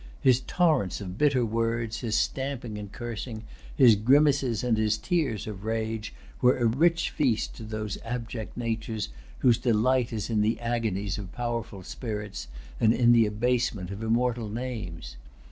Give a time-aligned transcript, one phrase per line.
[0.19, 3.43] His torrents of bitter words, his stamping and cursing,
[3.75, 9.09] his grimaces and his tears of rage, were a rich feast to those abject natures
[9.45, 12.47] whose delight is in the agonies of powerful spirits
[12.79, 15.17] and in the abasement of immortal names.